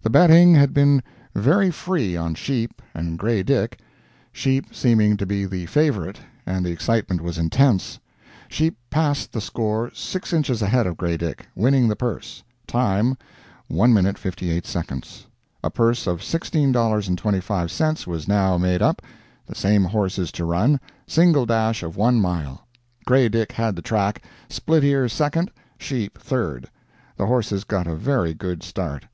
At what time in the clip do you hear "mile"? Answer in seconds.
22.18-22.66